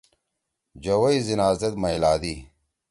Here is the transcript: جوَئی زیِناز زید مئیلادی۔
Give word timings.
جوَئی 0.83 1.17
زیِناز 1.25 1.57
زید 1.61 1.75
مئیلادی۔ 1.83 2.35